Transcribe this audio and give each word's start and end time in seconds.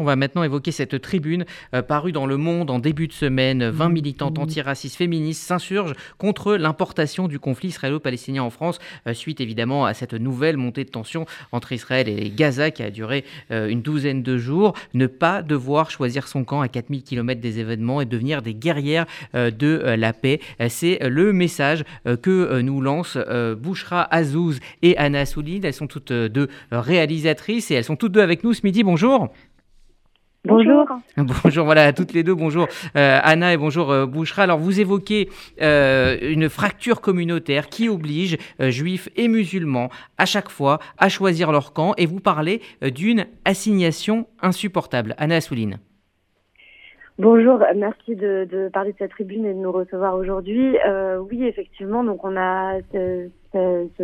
On 0.00 0.04
va 0.04 0.14
maintenant 0.14 0.44
évoquer 0.44 0.70
cette 0.70 1.00
tribune 1.00 1.44
euh, 1.74 1.82
parue 1.82 2.12
dans 2.12 2.24
Le 2.24 2.36
Monde 2.36 2.70
en 2.70 2.78
début 2.78 3.08
de 3.08 3.12
semaine. 3.12 3.68
20 3.68 3.88
militantes 3.88 4.38
antiracistes 4.38 4.94
féministes 4.94 5.42
s'insurgent 5.42 5.96
contre 6.18 6.54
l'importation 6.54 7.26
du 7.26 7.40
conflit 7.40 7.70
israélo-palestinien 7.70 8.44
en 8.44 8.50
France, 8.50 8.78
euh, 9.08 9.12
suite 9.12 9.40
évidemment 9.40 9.86
à 9.86 9.94
cette 9.94 10.14
nouvelle 10.14 10.56
montée 10.56 10.84
de 10.84 10.88
tension 10.88 11.26
entre 11.50 11.72
Israël 11.72 12.08
et 12.08 12.30
Gaza 12.30 12.70
qui 12.70 12.84
a 12.84 12.92
duré 12.92 13.24
euh, 13.50 13.66
une 13.66 13.82
douzaine 13.82 14.22
de 14.22 14.38
jours. 14.38 14.74
Ne 14.94 15.08
pas 15.08 15.42
devoir 15.42 15.90
choisir 15.90 16.28
son 16.28 16.44
camp 16.44 16.60
à 16.60 16.68
4000 16.68 17.02
km 17.02 17.40
des 17.40 17.58
événements 17.58 18.00
et 18.00 18.06
devenir 18.06 18.40
des 18.40 18.54
guerrières 18.54 19.06
de 19.34 19.82
la 19.84 20.12
paix. 20.12 20.38
C'est 20.68 21.00
le 21.08 21.32
message 21.32 21.82
que 22.22 22.60
nous 22.60 22.80
lancent 22.80 23.18
Bouchra 23.58 24.06
Azouz 24.14 24.60
et 24.82 24.96
Anna 24.96 25.26
Soulid. 25.26 25.64
Elles 25.64 25.74
sont 25.74 25.88
toutes 25.88 26.12
deux 26.12 26.48
réalisatrices 26.70 27.72
et 27.72 27.74
elles 27.74 27.84
sont 27.84 27.96
toutes 27.96 28.12
deux 28.12 28.20
avec 28.20 28.44
nous 28.44 28.54
ce 28.54 28.60
midi. 28.62 28.84
Bonjour. 28.84 29.32
Bonjour. 30.44 30.86
Bonjour, 31.16 31.64
voilà, 31.64 31.84
à 31.84 31.92
toutes 31.92 32.12
les 32.12 32.22
deux. 32.22 32.34
Bonjour 32.34 32.68
euh, 32.96 33.18
Anna 33.22 33.52
et 33.52 33.56
bonjour 33.56 33.90
euh, 33.90 34.06
Bouchra. 34.06 34.44
Alors, 34.44 34.58
vous 34.58 34.80
évoquez 34.80 35.28
euh, 35.60 36.16
une 36.22 36.48
fracture 36.48 37.00
communautaire 37.00 37.68
qui 37.68 37.88
oblige 37.88 38.38
juifs 38.60 39.08
et 39.16 39.26
musulmans 39.26 39.88
à 40.16 40.26
chaque 40.26 40.48
fois 40.48 40.78
à 40.96 41.08
choisir 41.08 41.50
leur 41.50 41.72
camp 41.72 41.92
et 41.96 42.06
vous 42.06 42.20
parlez 42.20 42.60
d'une 42.82 43.26
assignation 43.44 44.26
insupportable. 44.40 45.14
Anna 45.18 45.36
Assouline. 45.36 45.78
Bonjour, 47.18 47.58
merci 47.74 48.14
de, 48.14 48.70
parler 48.72 48.92
de 48.92 48.98
cette 48.98 49.10
tribune 49.10 49.44
et 49.44 49.52
de 49.52 49.58
nous 49.58 49.72
recevoir 49.72 50.14
aujourd'hui. 50.14 50.76
oui, 51.30 51.44
effectivement, 51.44 52.04
donc 52.04 52.24
on 52.24 52.36
a 52.36 52.78
ce, 52.92 53.28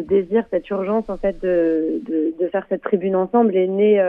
désir, 0.00 0.44
cette 0.50 0.68
urgence 0.68 1.08
en 1.08 1.16
fait 1.16 1.40
de, 1.40 2.02
de, 2.08 2.48
faire 2.48 2.66
cette 2.68 2.82
tribune 2.82 3.14
ensemble 3.14 3.56
est 3.56 3.68
né 3.68 4.02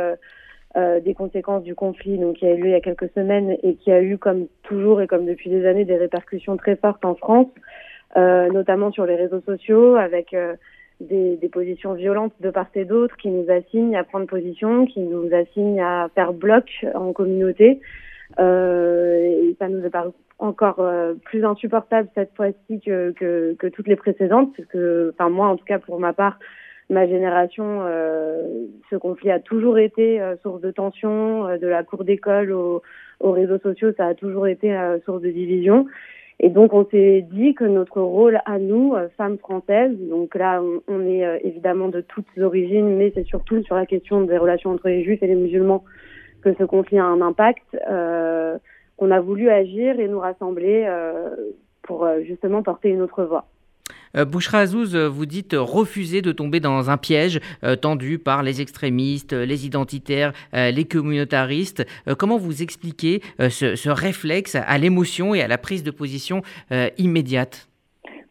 euh, 0.78 1.00
des 1.00 1.14
conséquences 1.14 1.64
du 1.64 1.74
conflit 1.74 2.18
donc, 2.18 2.36
qui 2.36 2.46
a 2.46 2.54
eu 2.54 2.58
lieu 2.58 2.68
il 2.68 2.72
y 2.72 2.76
a 2.76 2.82
quelques 2.82 3.10
semaines 3.14 3.56
et 3.64 3.76
qui 3.76 3.94
a 3.94 4.02
eu, 4.02 4.18
comme 4.18 4.48
toujours 4.64 5.02
et 5.02 5.08
comme 5.08 5.26
depuis 5.26 5.50
des 5.50 5.66
années, 5.66 5.86
des 5.86 5.96
répercussions 5.96 6.58
très 6.58 6.76
fortes 6.76 7.06
en 7.06 7.16
France, 7.16 7.48
euh, 8.18 8.50
notamment 8.52 8.92
sur 8.92 9.06
les 9.06 9.16
réseaux 9.16 9.40
sociaux, 9.40 9.96
avec 9.96 10.34
euh, 10.34 10.56
des, 11.00 11.38
des, 11.38 11.48
positions 11.48 11.94
violentes 11.94 12.34
de 12.42 12.50
part 12.50 12.68
et 12.76 12.84
d'autre 12.84 13.16
qui 13.16 13.30
nous 13.30 13.50
assignent 13.50 13.96
à 13.96 14.04
prendre 14.04 14.26
position, 14.28 14.86
qui 14.86 15.00
nous 15.00 15.34
assignent 15.34 15.82
à 15.82 16.10
faire 16.14 16.34
bloc 16.34 16.66
en 16.94 17.14
communauté. 17.14 17.80
et 18.38 19.56
ça 19.60 19.70
nous 19.70 19.86
est 19.86 19.90
paru 19.90 20.12
encore 20.40 20.86
plus 21.24 21.46
insupportable 21.46 22.10
cette 22.16 22.36
fois-ci 22.36 22.82
que, 22.86 23.12
que, 23.12 23.56
que, 23.58 23.68
toutes 23.68 23.88
les 23.88 23.96
précédentes, 23.96 24.52
parce 24.58 24.68
que, 24.68 25.14
enfin 25.14 25.30
moi 25.30 25.48
en 25.48 25.56
tout 25.56 25.64
cas 25.64 25.80
pour 25.80 26.00
ma 26.00 26.12
part, 26.12 26.38
ma 26.90 27.08
génération, 27.08 27.82
euh, 27.82 28.68
ce 28.90 28.96
conflit 28.96 29.32
a 29.32 29.40
toujours 29.40 29.78
été 29.80 30.22
euh, 30.22 30.36
source 30.44 30.62
de 30.62 30.72
tension, 30.72 31.48
euh, 31.48 31.58
de 31.58 31.68
la 31.68 31.84
cour 31.84 32.04
d'école 32.04 32.52
aux, 32.52 32.82
réseaux 33.22 33.58
sociaux, 33.60 33.92
ça 33.98 34.08
a 34.08 34.14
toujours 34.14 34.48
été 34.48 34.76
source 35.06 35.22
de 35.22 35.30
division. 35.30 35.88
Et 36.40 36.50
donc 36.50 36.74
on 36.74 36.86
s'est 36.86 37.26
dit 37.32 37.56
que 37.56 37.64
notre 37.64 38.02
rôle 38.02 38.40
à 38.46 38.60
nous, 38.60 38.94
femmes 39.18 39.38
françaises, 39.38 39.98
donc 40.10 40.36
là 40.36 40.62
on, 40.88 41.02
est 41.08 41.42
évidemment 41.44 41.88
de 41.88 42.02
toutes 42.02 42.28
origines, 42.38 42.98
mais 42.98 43.12
c'est 43.16 43.26
surtout 43.26 43.64
sur 43.64 43.76
la 43.76 43.86
question 43.86 44.22
des 44.22 44.38
relations 44.38 44.72
entre 44.72 44.90
les 44.90 45.04
juifs 45.04 45.24
et 45.24 45.28
les 45.28 45.36
musulmans 45.36 45.86
que 46.44 46.54
ce 46.54 46.66
conflit 46.66 47.00
a 47.00 47.06
un 47.06 47.22
impact, 47.22 47.64
euh, 47.90 48.58
qu'on 48.98 49.12
a 49.12 49.22
voulu 49.22 49.50
agir 49.50 49.98
et 50.00 50.10
nous 50.10 50.20
rassembler 50.20 50.88
pour 51.82 52.06
justement 52.26 52.62
porter 52.64 52.90
une 52.90 53.02
autre 53.02 53.24
voix. 53.24 53.46
Euh, 54.16 54.26
Bouchra 54.26 54.60
Azouz, 54.60 54.96
euh, 54.96 55.08
vous 55.08 55.26
dites 55.26 55.56
refuser 55.58 56.22
de 56.22 56.32
tomber 56.32 56.60
dans 56.60 56.90
un 56.90 56.98
piège 56.98 57.40
euh, 57.64 57.76
tendu 57.76 58.18
par 58.18 58.44
les 58.44 58.62
extrémistes, 58.62 59.34
les 59.34 59.66
identitaires, 59.66 60.34
les 60.54 60.86
communautaristes. 60.86 61.86
comment 62.18 62.38
vous 62.38 62.62
expliquez 62.62 63.22
ce, 63.40 63.90
réflexe 63.90 64.56
à 64.56 64.78
l'émotion 64.78 65.36
et 65.36 65.42
à 65.42 65.48
la 65.48 65.58
prise 65.58 65.84
de 65.84 65.92
position 65.92 66.42
immédiate? 66.98 67.68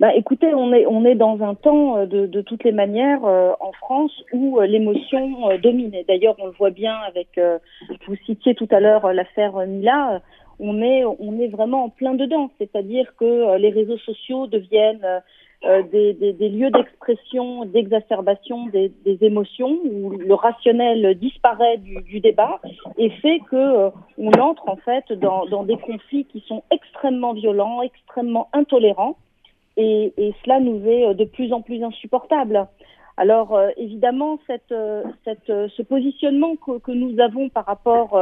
Bah, 0.01 0.15
écoutez, 0.15 0.53
on 0.55 0.73
est, 0.73 0.87
on 0.87 1.05
est 1.05 1.15
dans 1.15 1.43
un 1.43 1.55
temps 1.55 2.07
de, 2.07 2.27
de 2.27 2.41
toutes 2.41 2.65
les 2.65 2.73
manières 2.73 3.25
en 3.25 3.73
France 3.73 4.13
où 4.33 4.61
l'émotion 4.61 5.57
domine. 5.63 5.93
D'ailleurs, 6.09 6.37
on 6.39 6.47
le 6.47 6.53
voit 6.53 6.71
bien 6.71 6.97
avec, 7.09 7.39
vous 8.07 8.17
citiez 8.27 8.55
tout 8.55 8.69
à 8.71 8.81
l'heure 8.81 9.13
l'affaire 9.13 9.57
Mila, 9.67 10.21
on 10.59 10.81
est, 10.83 11.05
on 11.05 11.39
est 11.41 11.49
vraiment 11.49 11.85
en 11.85 11.89
plein 11.89 12.15
dedans. 12.15 12.51
C'est-à-dire 12.59 13.15
que 13.19 13.57
les 13.57 13.71
réseaux 13.71 13.99
sociaux 13.99 14.47
deviennent 14.47 15.07
euh, 15.67 15.83
des, 15.83 16.49
lieux 16.49 16.71
d'expression, 16.71 17.65
d'exacerbation 17.65 18.67
des, 18.67 18.93
émotions, 19.23 19.79
où 19.85 20.11
le 20.11 20.35
rationnel 20.35 21.19
disparaît 21.19 21.79
du, 21.79 22.21
débat 22.21 22.61
et 22.99 23.11
fait 23.11 23.41
que 23.51 23.57
euh, 23.57 23.91
on 24.19 24.33
entre 24.41 24.69
en 24.69 24.77
fait 24.77 25.13
dans, 25.13 25.47
dans, 25.47 25.65
des 25.65 25.77
conflits 25.77 26.27
qui 26.27 26.45
sont 26.47 26.63
extrêmement 26.71 27.33
violents, 27.33 27.83
extrêmement 27.83 28.49
intolérants, 28.53 29.17
et, 29.77 30.13
et 30.17 30.35
cela 30.45 30.61
nous 30.61 30.87
est 30.87 31.07
euh, 31.07 31.15
de 31.15 31.25
plus 31.25 31.53
en 31.53 31.63
plus 31.63 31.83
insupportable. 31.83 32.67
Alors 33.17 33.55
euh, 33.55 33.69
évidemment, 33.77 34.41
cette, 34.49 34.73
euh, 34.73 35.05
cette, 35.25 35.49
euh, 35.49 35.69
ce 35.77 35.83
positionnement 35.83 36.57
que, 36.57 36.79
que, 36.79 36.91
nous 36.91 37.21
avons 37.21 37.49
par 37.49 37.65
rapport 37.65 38.21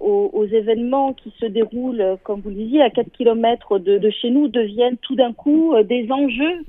aux, 0.00 0.30
aux, 0.32 0.46
événements 0.46 1.12
qui 1.12 1.34
se 1.40 1.46
déroulent, 1.46 2.16
comme 2.22 2.40
vous 2.40 2.50
le 2.50 2.54
disiez, 2.54 2.82
à 2.82 2.90
4 2.90 3.10
kilomètres 3.10 3.78
de, 3.78 3.98
de 3.98 4.10
chez 4.10 4.30
nous, 4.30 4.46
deviennent 4.46 4.96
tout 4.98 5.16
d'un 5.16 5.32
coup 5.32 5.74
des 5.82 6.08
enjeux 6.12 6.64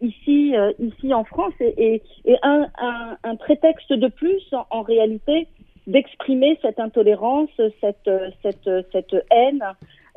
ici, 0.00 0.54
ici 0.78 1.12
en 1.12 1.24
France 1.24 1.52
et, 1.60 1.94
et, 1.94 2.02
et 2.24 2.36
un, 2.42 2.66
un, 2.80 3.16
un, 3.24 3.36
prétexte 3.36 3.92
de 3.92 4.08
plus 4.08 4.42
en, 4.52 4.66
en 4.70 4.82
réalité 4.82 5.48
d'exprimer 5.86 6.58
cette 6.62 6.80
intolérance, 6.80 7.50
cette, 7.80 8.10
cette, 8.42 8.70
cette 8.90 9.16
haine. 9.30 9.62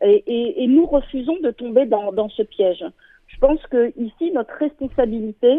Et, 0.01 0.63
et, 0.63 0.67
nous 0.67 0.85
refusons 0.85 1.37
de 1.41 1.51
tomber 1.51 1.85
dans, 1.85 2.13
dans 2.13 2.29
ce 2.29 2.43
piège. 2.43 2.85
Je 3.27 3.37
pense 3.39 3.61
que 3.67 3.91
ici 3.97 4.31
notre 4.31 4.53
responsabilité, 4.55 5.57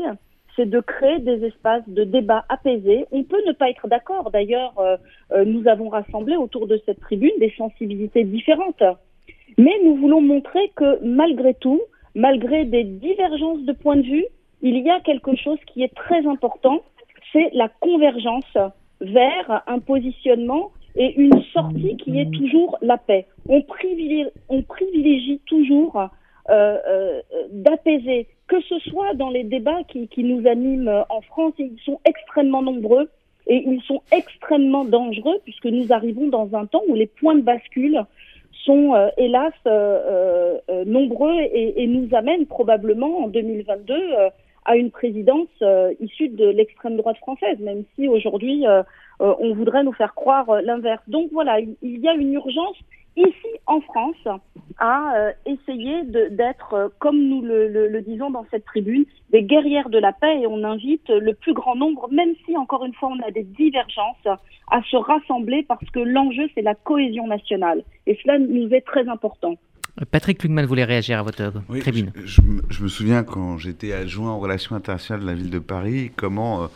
c'est 0.57 0.69
de 0.69 0.81
créer 0.81 1.19
des 1.21 1.45
espaces 1.45 1.87
de 1.87 2.05
débat 2.05 2.45
apaisés. 2.49 3.05
On 3.13 3.23
peut 3.23 3.43
ne 3.47 3.53
pas 3.53 3.71
être 3.71 3.87
d'accord. 3.89 4.31
D'ailleurs, 4.31 4.73
euh, 4.79 4.97
euh, 5.33 5.45
nous 5.45 5.69
avons 5.69 5.91
rassemblé 5.91 6.37
autour 6.37 6.67
de 6.67 6.81
cette 6.87 7.01
tribune 7.01 7.33
des 7.39 7.53
sensibilités 7.57 8.25
différentes. 8.25 8.83
Mais 9.59 9.75
nous 9.85 9.97
voulons 9.97 10.21
montrer 10.21 10.73
que 10.75 11.05
malgré 11.05 11.55
tout, 11.55 11.81
malgré 12.15 12.65
des 12.65 12.85
divergences 12.85 13.63
de 13.63 13.73
points 13.73 13.97
de 13.97 14.03
vue, 14.03 14.27
il 14.63 14.79
y 14.79 14.91
a 14.91 15.01
quelque 15.01 15.37
chose 15.37 15.59
qui 15.67 15.83
est 15.83 15.95
très 15.95 16.27
important, 16.27 16.81
c'est 17.33 17.51
la 17.53 17.69
convergence 17.69 18.57
vers 19.01 19.63
un 19.67 19.79
positionnement 19.79 20.73
et 20.97 21.15
une 21.21 21.43
sortie 21.53 21.97
qui 21.99 22.19
est 22.19 22.31
toujours 22.31 22.79
la 22.81 22.97
paix. 22.97 23.27
On 23.49 23.61
privilégie, 23.63 25.41
toujours 25.47 26.09
d'apaiser, 26.49 28.29
que 28.49 28.61
ce 28.63 28.79
soit 28.81 29.15
dans 29.15 29.31
les 29.31 29.45
débats 29.45 29.83
qui, 29.89 30.25
nous 30.25 30.47
animent 30.47 31.05
en 31.09 31.21
France, 31.23 31.55
ils 31.59 31.79
sont 31.85 32.01
extrêmement 32.05 32.63
nombreux 32.63 33.11
et 33.47 33.63
ils 33.67 33.83
sont 33.83 34.03
extrêmement 34.13 34.85
dangereux 34.85 35.39
puisque 35.45 35.67
nous 35.67 35.93
arrivons 35.93 36.29
dans 36.29 36.55
un 36.55 36.67
temps 36.67 36.83
où 36.89 36.95
les 36.95 37.07
points 37.07 37.37
de 37.37 37.43
bascule 37.43 38.05
sont 38.65 38.95
euh, 38.95 39.09
hélas 39.17 39.53
euh, 39.67 40.59
euh, 40.69 40.85
nombreux 40.85 41.41
et, 41.41 41.83
et, 41.83 41.87
nous 41.87 42.09
amènent 42.15 42.47
probablement 42.47 43.25
en 43.25 43.29
2022 43.29 43.95
à 44.65 44.77
une 44.77 44.91
présidence 44.91 45.49
issue 46.01 46.29
de 46.29 46.47
l'extrême 46.49 46.97
droite 46.97 47.19
française, 47.19 47.57
même 47.61 47.85
si 47.95 48.09
aujourd'hui 48.09 48.65
on 49.21 49.55
voudrait 49.55 49.85
nous 49.85 49.93
faire 49.93 50.13
croire 50.15 50.61
l'inverse. 50.61 51.03
Donc 51.07 51.29
voilà, 51.33 51.61
il 51.61 52.01
y 52.01 52.09
a 52.09 52.15
une 52.15 52.35
urgence 52.35 52.77
ici 53.17 53.49
en 53.67 53.81
France 53.81 54.29
à 54.79 55.17
euh, 55.17 55.33
essayer 55.47 56.03
d'être, 56.05 56.75
euh, 56.75 56.89
comme 56.99 57.19
nous 57.19 57.43
le, 57.43 57.69
le, 57.89 58.03
disons 58.03 58.31
dans 58.31 58.47
cette 58.51 58.65
tribune, 58.65 59.05
des 59.31 59.43
guerrières 59.43 59.89
de 59.89 59.99
la 59.99 60.13
paix 60.13 60.41
et 60.41 60.47
on 60.47 60.63
invite 60.65 61.09
le 61.09 61.35
plus 61.35 61.55
grand 61.55 61.75
nombre, 61.75 62.09
même 62.13 62.35
si 62.45 62.57
encore 62.57 62.85
une 62.85 62.95
fois 62.95 63.11
on 63.11 63.27
a 63.27 63.31
des 63.31 63.43
divergences, 63.45 64.27
à 64.71 64.83
se 64.83 64.97
rassembler 64.97 65.65
parce 65.67 65.89
que 65.91 66.01
l'enjeu 66.01 66.49
c'est 66.55 66.63
la 66.63 66.75
cohésion 66.75 67.27
nationale 67.27 67.83
et 68.07 68.19
cela 68.23 68.39
nous 68.39 68.69
est 68.73 68.83
très 68.83 69.09
important. 69.09 69.57
Patrick 70.11 70.39
Klugman 70.39 70.67
voulait 70.67 70.85
réagir 70.85 71.19
à 71.19 71.23
votre 71.23 71.53
tribune. 71.81 72.13
Je, 72.25 72.43
je, 72.69 72.83
me 72.83 72.89
souviens 72.89 73.23
quand 73.25 73.57
j'étais 73.57 73.93
adjoint 73.93 74.31
en 74.31 74.39
relations 74.39 74.77
internationales 74.77 75.23
de 75.23 75.27
la 75.27 75.35
ville 75.35 75.51
de 75.51 75.59
Paris, 75.59 76.11
comment 76.15 76.65
euh, 76.65 76.67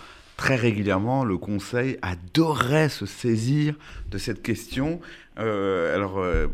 très 0.41 0.57
régulièrement, 0.57 1.23
le 1.23 1.37
Conseil 1.37 1.99
adorait 2.01 2.89
se 2.89 3.05
saisir 3.05 3.75
de 4.11 4.17
cette 4.17 4.41
question. 4.41 4.99
Euh, 5.39 5.95
alors, 5.95 6.19
euh, 6.19 6.47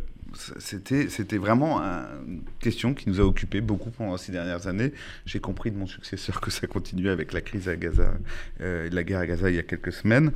c'était, 0.58 1.08
c'était 1.08 1.38
vraiment 1.38 1.78
une 1.78 2.42
question 2.58 2.94
qui 2.94 3.08
nous 3.08 3.20
a 3.20 3.22
occupé 3.22 3.60
beaucoup 3.60 3.90
pendant 3.90 4.16
ces 4.16 4.32
dernières 4.32 4.66
années. 4.66 4.92
J'ai 5.24 5.38
compris 5.38 5.70
de 5.70 5.76
mon 5.76 5.86
successeur 5.86 6.40
que 6.40 6.50
ça 6.50 6.66
continuait 6.66 7.10
avec 7.10 7.32
la 7.32 7.40
crise 7.40 7.68
à 7.68 7.76
Gaza, 7.76 8.12
euh, 8.60 8.88
la 8.90 9.04
guerre 9.04 9.20
à 9.20 9.26
Gaza 9.28 9.50
il 9.50 9.54
y 9.54 9.60
a 9.60 9.62
quelques 9.62 9.92
semaines. 9.92 10.32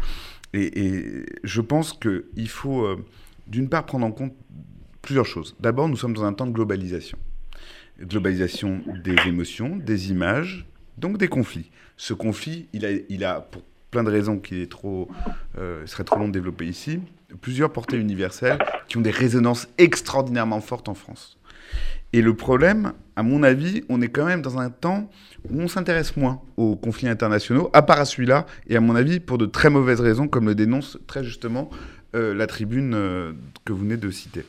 Et, 0.53 0.87
et 0.87 1.27
je 1.43 1.61
pense 1.61 1.93
qu'il 1.93 2.49
faut, 2.49 2.87
d'une 3.49 3.69
part, 3.69 3.85
prendre 3.85 4.07
en 4.07 4.13
compte 4.13 4.33
plusieurs 5.03 5.27
choses. 5.27 5.57
D'abord, 5.59 5.89
nous 5.89 5.97
sommes 5.97 6.15
dans 6.15 6.25
un 6.25 6.35
temps 6.35 6.47
de 6.47 6.53
globalisation. 6.53 7.19
Globalisation 8.01 8.81
des 9.03 9.17
émotions, 9.27 9.77
des 9.77 10.13
images, 10.13 10.67
donc 11.01 11.19
des 11.19 11.29
conflits. 11.29 11.71
Ce 11.97 12.15
conflit, 12.15 12.69
il 12.73 12.87
a, 12.87 12.91
il 13.09 13.25
a 13.25 13.41
pour 13.41 13.63
plein 13.91 14.05
de 14.05 14.11
raisons 14.11 14.39
qui 14.39 14.63
est 14.63 14.71
trop, 14.71 15.09
euh, 15.59 15.87
serait 15.87 16.05
trop 16.05 16.19
long 16.19 16.29
de 16.29 16.33
développer 16.33 16.67
ici, 16.67 17.01
plusieurs 17.41 17.73
portées 17.73 17.97
universelles 17.97 18.59
qui 18.89 18.97
ont 18.97 19.01
des 19.01 19.11
résonances 19.11 19.69
extraordinairement 19.79 20.61
fortes 20.61 20.89
en 20.89 20.95
France. 20.95 21.39
Et 22.13 22.23
le 22.23 22.35
problème, 22.35 22.93
à 23.15 23.23
mon 23.23 23.43
avis, 23.43 23.85
on 23.89 24.01
est 24.03 24.09
quand 24.09 24.25
même 24.25 24.43
dans 24.43 24.59
un 24.59 24.71
temps 24.71 25.09
où 25.49 25.61
on 25.61 25.69
s'intéresse 25.69 26.17
moins 26.17 26.41
aux 26.57 26.75
conflits 26.75 27.09
internationaux, 27.09 27.71
à 27.73 27.83
part 27.83 28.01
à 28.01 28.05
celui-là, 28.05 28.47
et 28.67 28.77
à 28.77 28.81
mon 28.81 28.97
avis, 28.97 29.21
pour 29.21 29.39
de 29.39 29.47
très 29.47 29.71
mauvaises 29.71 30.01
raisons, 30.01 30.27
comme 30.27 30.47
le 30.47 30.55
dénonce 30.55 30.99
très 31.07 31.23
justement 31.23 31.71
euh, 32.17 32.35
la 32.35 32.49
tribune 32.49 32.95
euh, 32.95 33.33
que 33.65 33.73
vous 33.73 33.81
venez 33.81 33.97
de 33.97 34.11
citer. 34.11 34.45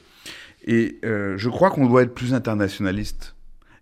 Et 0.66 1.00
euh, 1.06 1.38
je 1.38 1.50
crois 1.50 1.70
qu'on 1.70 1.88
doit 1.88 2.04
être 2.04 2.14
plus 2.14 2.34
internationaliste 2.34 3.36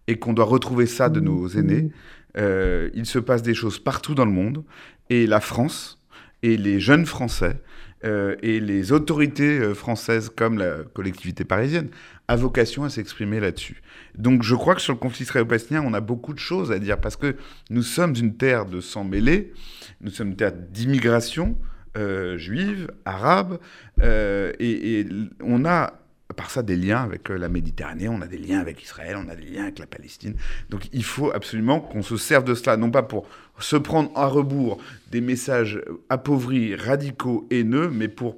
et 0.08 0.18
qu'on 0.18 0.34
doit 0.34 0.46
retrouver 0.46 0.86
ça 0.86 1.10
de 1.10 1.20
nos 1.20 1.48
aînés. 1.48 1.92
Il 2.36 3.06
se 3.06 3.20
passe 3.20 3.42
des 3.42 3.54
choses 3.54 3.80
partout 3.80 4.16
dans 4.16 4.26
le 4.26 4.32
monde, 4.32 4.64
et 5.10 5.28
la 5.28 5.40
France 5.40 6.02
et 6.44 6.58
les 6.58 6.80
jeunes 6.80 7.06
Français 7.06 7.58
et 8.04 8.62
les 8.62 8.94
autorités 8.94 9.74
françaises 9.74 10.32
comme 10.34 10.58
la 10.58 10.84
collectivité 10.94 11.44
parisienne 11.44 11.90
a 12.30 12.36
vocation 12.36 12.84
à 12.84 12.90
s'exprimer 12.90 13.40
là-dessus. 13.40 13.82
Donc 14.16 14.44
je 14.44 14.54
crois 14.54 14.76
que 14.76 14.82
sur 14.82 14.94
le 14.94 15.00
conflit 15.00 15.24
israélo-palestinien, 15.24 15.84
on 15.86 15.94
a 15.94 16.00
beaucoup 16.00 16.34
de 16.34 16.40
choses 16.40 16.72
à 16.72 16.78
dire 16.78 17.02
parce 17.02 17.16
que 17.16 17.36
nous 17.72 17.82
sommes 17.82 18.14
une 18.16 18.38
terre 18.38 18.66
de 18.66 18.82
sang 18.82 19.04
mêlé, 19.04 19.52
nous 20.00 20.12
sommes 20.12 20.30
une 20.30 20.36
terre 20.36 20.54
d'immigration 20.54 21.58
euh, 21.98 22.38
juive, 22.38 22.92
arabe, 23.04 23.60
euh, 24.04 24.54
et, 24.60 25.08
on 25.42 25.66
a 25.66 25.94
par 26.40 26.52
ça 26.52 26.64
des 26.64 26.78
liens 26.78 27.04
avec 27.04 27.30
euh, 27.30 27.38
la 27.38 27.50
Méditerranée, 27.50 28.08
on 28.08 28.22
a 28.22 28.26
des 28.26 28.38
liens 28.38 28.62
avec 28.62 28.82
Israël, 28.82 29.18
on 29.18 29.28
a 29.28 29.36
des 29.36 29.44
liens 29.44 29.64
avec 29.64 29.78
la 29.78 29.86
Palestine. 29.86 30.36
Donc 30.70 30.88
il 30.94 31.04
faut 31.04 31.32
absolument 31.34 31.82
qu'on 31.82 32.02
se 32.02 32.16
serve 32.16 32.46
de 32.46 32.56
cela, 32.56 32.78
non 32.78 32.92
pas 32.92 33.04
pour 33.04 33.28
se 33.60 33.76
prendre 33.76 34.10
à 34.16 34.26
rebours 34.26 34.78
des 35.12 35.20
messages 35.20 35.82
appauvris, 36.08 36.78
radicaux, 36.78 37.46
haineux, 37.52 37.90
mais 37.90 38.08
pour 38.08 38.38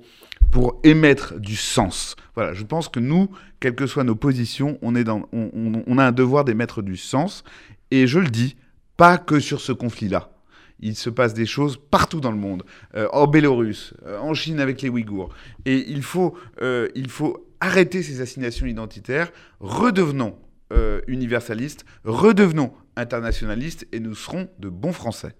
pour 0.49 0.79
émettre 0.83 1.39
du 1.39 1.55
sens. 1.55 2.15
Voilà, 2.33 2.55
je 2.55 2.63
pense 2.63 2.89
que 2.89 2.99
nous, 2.99 3.29
quelles 3.59 3.75
que 3.75 3.85
soient 3.85 4.03
nos 4.03 4.15
positions, 4.15 4.79
on, 4.81 4.95
est 4.95 5.03
dans, 5.03 5.29
on, 5.31 5.97
a 5.99 6.03
un 6.07 6.11
devoir 6.11 6.43
d'émettre 6.43 6.81
du 6.81 6.97
sens. 6.97 7.43
Et 7.91 8.07
je 8.07 8.17
le 8.17 8.29
dis, 8.29 8.57
pas 8.97 9.19
que 9.19 9.39
sur 9.39 9.61
ce 9.61 9.71
conflit-là. 9.71 10.31
Il 10.81 10.95
se 10.95 11.09
passe 11.11 11.33
des 11.33 11.45
choses 11.45 11.77
partout 11.77 12.19
dans 12.19 12.31
le 12.31 12.37
monde, 12.37 12.63
euh, 12.95 13.07
en 13.13 13.27
Bélarus, 13.27 13.93
euh, 14.05 14.17
en 14.19 14.33
Chine 14.33 14.59
avec 14.59 14.81
les 14.81 14.89
Ouïghours. 14.89 15.29
Et 15.65 15.89
il 15.89 16.01
faut, 16.01 16.35
euh, 16.61 16.89
il 16.95 17.07
faut 17.07 17.50
arrêter 17.61 18.03
ces 18.03 18.19
assignations 18.21 18.65
identitaires, 18.65 19.31
redevenons 19.59 20.35
universalistes, 21.07 21.83
redevenons 22.05 22.71
internationalistes 22.95 23.87
et 23.91 23.99
nous 23.99 24.15
serons 24.15 24.47
de 24.59 24.69
bons 24.69 24.93
Français. 24.93 25.33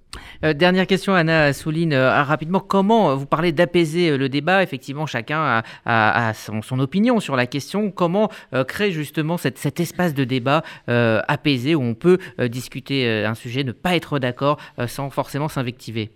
Euh, 0.44 0.54
dernière 0.54 0.88
question, 0.88 1.14
Anna 1.14 1.54
souligne 1.54 1.94
euh, 1.94 2.24
rapidement 2.24 2.60
comment 2.60 3.16
vous 3.16 3.26
parlez 3.26 3.52
d'apaiser 3.52 4.10
euh, 4.10 4.18
le 4.18 4.30
débat? 4.30 4.64
Effectivement, 4.64 5.06
chacun 5.06 5.64
a, 5.86 6.34
son, 6.34 6.80
opinion 6.80 7.20
sur 7.20 7.36
la 7.36 7.46
question. 7.46 7.92
Comment 7.92 8.30
créer 8.68 8.92
justement 8.92 9.38
cet 9.38 9.80
espace 9.80 10.14
de 10.14 10.24
débat 10.24 10.64
apaisé 10.88 11.76
où 11.76 11.82
on 11.82 11.94
peut 11.94 12.18
discuter 12.48 13.08
un 13.26 13.36
sujet, 13.36 13.64
ne 13.64 13.72
pas 13.72 13.96
être 13.96 14.20
d'accord 14.20 14.58
sans 14.88 15.10
forcément 15.10 15.48
s'invectiver? 15.48 16.12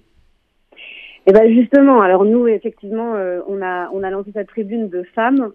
Eh 1.27 1.33
ben 1.33 1.51
justement, 1.51 2.01
alors 2.01 2.24
nous 2.24 2.48
effectivement, 2.48 3.13
on 3.48 3.62
a 3.62 3.89
on 3.92 4.04
a 4.04 4.10
lancé 4.12 4.31
cette 4.31 4.48
tribune 4.48 4.89
de 4.89 5.04
femmes. 5.16 5.54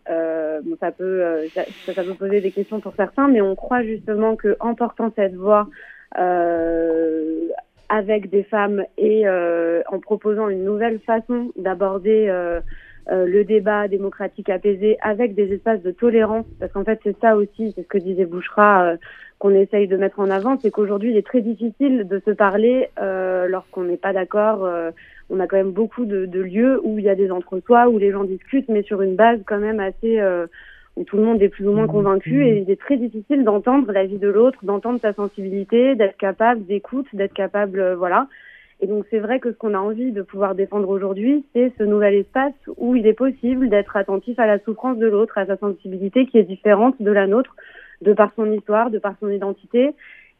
bon, 0.65 0.77
ça 0.81 0.91
peut 0.91 1.47
ça, 1.55 1.63
ça, 1.95 2.03
peut 2.03 2.15
poser 2.15 2.41
des 2.41 2.51
questions 2.51 2.81
pour 2.81 2.95
certains, 2.97 3.29
mais 3.29 3.41
on 3.41 3.55
croit 3.55 3.83
justement 3.85 4.35
que 4.35 4.57
en 4.59 4.75
portant 4.75 5.13
cette 5.15 5.35
voix 5.35 5.69
avec 7.91 8.31
des 8.31 8.45
femmes 8.45 8.85
et 8.97 9.27
euh, 9.27 9.83
en 9.89 9.99
proposant 9.99 10.49
une 10.49 10.65
nouvelle 10.65 11.01
façon 11.01 11.51
d'aborder 11.57 12.29
euh, 12.29 12.61
euh, 13.11 13.27
le 13.27 13.45
débat 13.45 13.89
démocratique 13.89 14.49
apaisé 14.49 14.97
avec 15.03 15.35
des 15.35 15.53
espaces 15.53 15.83
de 15.83 15.91
tolérance, 15.91 16.47
parce 16.61 16.73
qu'en 16.73 16.85
fait 16.85 17.01
c'est 17.03 17.19
ça 17.21 17.37
aussi, 17.37 17.73
c'est 17.75 17.83
ce 17.83 17.89
que 17.89 17.99
disait 17.99 18.27
Bouchera 18.27 18.95
qu'on 19.41 19.51
essaye 19.51 19.89
de 19.89 19.97
mettre 19.97 20.21
en 20.21 20.31
avant, 20.31 20.57
c'est 20.61 20.71
qu'aujourd'hui 20.71 21.11
il 21.11 21.17
est 21.17 21.27
très 21.27 21.41
difficile 21.41 22.07
de 22.07 22.23
se 22.25 22.31
parler 22.31 22.91
lorsqu'on 23.49 23.83
n'est 23.83 23.97
pas 23.97 24.13
d'accord. 24.13 24.69
On 25.31 25.41
a 25.41 25.47
quand 25.47 25.57
même 25.57 25.71
beaucoup 25.73 26.05
de, 26.05 26.27
de, 26.27 26.41
lieux 26.41 26.81
où 26.83 26.99
il 26.99 27.05
y 27.05 27.09
a 27.09 27.15
des 27.15 27.31
entre-soi, 27.31 27.89
où 27.89 27.99
les 27.99 28.11
gens 28.11 28.25
discutent, 28.25 28.69
mais 28.69 28.83
sur 28.83 29.01
une 29.01 29.17
base 29.17 29.41
quand 29.47 29.59
même 29.59 29.81
assez 29.81 30.21
où 30.97 31.05
tout 31.05 31.17
le 31.17 31.23
monde 31.23 31.41
est 31.43 31.49
plus 31.49 31.67
ou 31.67 31.73
moins 31.73 31.85
mmh. 31.85 31.93
convaincu 31.93 32.47
et 32.47 32.53
mmh. 32.53 32.63
il 32.65 32.71
est 32.71 32.81
très 32.81 32.97
difficile 32.97 33.45
d'entendre 33.45 33.91
la 33.93 34.05
vie 34.05 34.19
de 34.19 34.29
l'autre, 34.29 34.59
d'entendre 34.65 35.01
sa 35.01 35.13
sensibilité, 35.13 35.95
d'être 35.95 36.17
capable 36.17 36.67
d'écoute, 36.67 37.07
d'être 37.13 37.33
capable, 37.33 37.81
euh, 37.81 37.97
voilà. 37.97 38.27
Et 38.81 38.87
donc 38.87 39.05
c'est 39.11 39.19
vrai 39.19 39.41
que 39.41 39.53
ce 39.53 39.57
qu'on 39.57 39.75
a 39.75 39.79
envie 39.79 40.11
de 40.11 40.23
pouvoir 40.23 40.55
défendre 40.55 40.89
aujourd'hui, 40.89 41.45
c'est 41.53 41.73
ce 41.79 41.85
nouvel 41.85 42.15
espace 42.15 42.55
où 42.79 42.97
il 42.97 43.07
est 43.07 43.15
possible 43.15 43.69
d'être 43.69 43.97
attentif 43.97 44.39
à 44.39 44.47
la 44.47 44.59
souffrance 44.59 44.97
de 44.99 45.07
l'autre, 45.07 45.37
à 45.37 45.47
sa 45.47 45.57
sensibilité 45.59 46.27
qui 46.27 46.39
est 46.39 46.45
différente 46.45 47.01
de 47.01 47.11
la 47.11 47.27
nôtre, 47.27 47.55
de 48.01 48.15
par 48.15 48.33
son 48.37 48.51
histoire, 48.51 48.91
de 48.91 48.99
par 48.99 49.15
son 49.21 49.29
identité. 49.29 49.91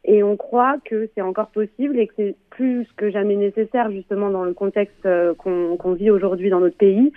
Et 0.03 0.23
on 0.23 0.35
croit 0.35 0.77
que 0.83 1.09
c'est 1.13 1.21
encore 1.21 1.49
possible 1.49 1.99
et 1.99 2.07
que 2.07 2.13
c'est 2.17 2.35
plus 2.49 2.87
que 2.97 3.11
jamais 3.11 3.35
nécessaire 3.35 3.91
justement 3.91 4.29
dans 4.29 4.43
le 4.43 4.53
contexte 4.53 5.05
euh, 5.05 5.33
qu'on 5.35 5.93
vit 5.93 6.09
aujourd'hui 6.09 6.49
dans 6.49 6.59
notre 6.59 6.77
pays. 6.77 7.13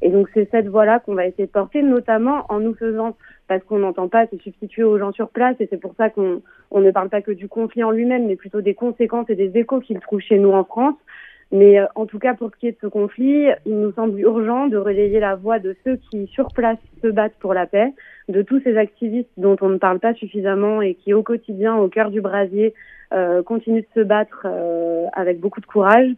Et 0.00 0.10
donc 0.10 0.28
c'est 0.32 0.48
cette 0.50 0.68
voie-là 0.68 1.00
qu'on 1.00 1.14
va 1.14 1.26
essayer 1.26 1.46
de 1.46 1.50
porter, 1.50 1.82
notamment 1.82 2.44
en 2.48 2.60
nous 2.60 2.74
faisant, 2.74 3.16
parce 3.48 3.64
qu'on 3.64 3.80
n'entend 3.80 4.08
pas 4.08 4.26
se 4.28 4.36
substituer 4.38 4.84
aux 4.84 4.98
gens 4.98 5.10
sur 5.12 5.30
place, 5.30 5.56
et 5.58 5.66
c'est 5.70 5.80
pour 5.80 5.94
ça 5.96 6.10
qu'on 6.10 6.40
on 6.70 6.80
ne 6.80 6.90
parle 6.90 7.08
pas 7.08 7.22
que 7.22 7.32
du 7.32 7.48
conflit 7.48 7.82
en 7.82 7.90
lui-même, 7.90 8.26
mais 8.26 8.36
plutôt 8.36 8.60
des 8.60 8.74
conséquences 8.74 9.28
et 9.28 9.34
des 9.34 9.58
échos 9.58 9.80
qu'il 9.80 9.98
trouve 9.98 10.20
chez 10.20 10.38
nous 10.38 10.52
en 10.52 10.64
France. 10.64 10.94
Mais 11.50 11.78
euh, 11.78 11.86
en 11.94 12.06
tout 12.06 12.18
cas, 12.18 12.34
pour 12.34 12.50
ce 12.50 12.56
qui 12.56 12.66
est 12.68 12.72
de 12.72 12.78
ce 12.80 12.86
conflit, 12.86 13.46
il 13.64 13.80
nous 13.80 13.92
semble 13.92 14.20
urgent 14.20 14.66
de 14.66 14.76
relayer 14.76 15.18
la 15.20 15.34
voix 15.34 15.58
de 15.58 15.74
ceux 15.84 15.96
qui, 16.10 16.26
sur 16.26 16.48
place, 16.52 16.78
se 17.02 17.08
battent 17.08 17.38
pour 17.40 17.54
la 17.54 17.66
paix, 17.66 17.92
de 18.28 18.42
tous 18.42 18.60
ces 18.60 18.76
activistes 18.76 19.30
dont 19.36 19.56
on 19.60 19.70
ne 19.70 19.78
parle 19.78 19.98
pas 19.98 20.14
suffisamment 20.14 20.82
et 20.82 20.94
qui, 20.94 21.14
au 21.14 21.22
quotidien, 21.22 21.76
au 21.76 21.88
cœur 21.88 22.10
du 22.10 22.20
brasier, 22.20 22.74
euh, 23.14 23.42
continuent 23.42 23.80
de 23.80 24.00
se 24.00 24.04
battre 24.04 24.42
euh, 24.44 25.06
avec 25.14 25.40
beaucoup 25.40 25.62
de 25.62 25.66
courage, 25.66 26.10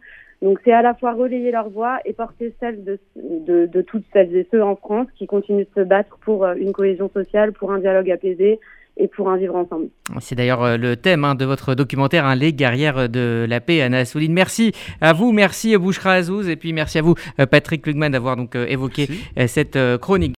donc 0.43 0.59
c'est 0.65 0.73
à 0.73 0.83
la 0.83 0.95
fois 0.95 1.13
relayer 1.13 1.51
leur 1.51 1.69
voix 1.69 1.99
et 2.05 2.15
porter 2.15 2.55
celle 2.61 2.83
de, 2.83 2.99
de, 3.15 3.67
de, 3.67 3.83
toutes 3.83 4.05
celles 4.13 4.35
et 4.35 4.49
ceux 4.51 4.63
en 4.63 4.75
France 4.75 5.07
qui 5.17 5.27
continuent 5.27 5.67
de 5.67 5.83
se 5.83 5.85
battre 5.85 6.19
pour 6.23 6.45
euh, 6.45 6.55
une 6.55 6.73
cohésion 6.73 7.11
sociale, 7.11 7.53
pour 7.53 7.73
un 7.73 7.79
dialogue 7.79 8.11
apaisé 8.11 8.59
et 8.97 9.09
pour 9.09 9.31
un 9.31 9.37
vivre 9.37 9.57
ensemble. 9.57 9.89
C'est 10.21 10.35
d'ailleurs 10.35 10.63
euh, 10.63 10.77
le 10.77 10.97
thème 10.97 11.25
hein, 11.25 11.35
de 11.35 11.45
votre 11.45 11.75
documentaire, 11.75 12.27
hein, 12.27 12.35
Les 12.35 12.53
guerrières 12.53 13.09
de 13.09 13.47
la 13.49 13.61
paix, 13.61 13.83
Anna 13.83 14.05
Souline. 14.05 14.33
Merci 14.33 14.73
à 15.01 15.13
vous, 15.13 15.33
merci 15.33 15.77
Bouchra 15.77 16.13
Azouz 16.15 16.49
et 16.49 16.57
puis 16.57 16.73
merci 16.73 16.99
à 16.99 17.03
vous 17.03 17.15
Patrick 17.51 17.83
Klugman 17.83 18.11
d'avoir 18.11 18.37
donc 18.37 18.55
évoqué 18.55 19.09
cette 19.47 19.79
chronique. 19.99 20.29